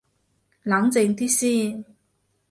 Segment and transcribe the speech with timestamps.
[0.63, 1.85] 冷靜啲先